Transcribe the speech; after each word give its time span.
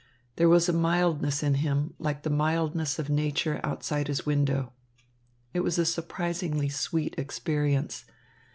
There 0.37 0.49
was 0.49 0.67
a 0.67 0.73
mildness 0.73 1.43
in 1.43 1.53
him 1.53 1.93
like 1.99 2.23
the 2.23 2.31
mildness 2.31 2.97
of 2.97 3.07
nature 3.07 3.61
outside 3.63 4.07
his 4.07 4.25
window. 4.25 4.73
It 5.53 5.59
was 5.59 5.77
a 5.77 5.85
surprisingly 5.85 6.69
sweet 6.69 7.13
experience. 7.19 8.05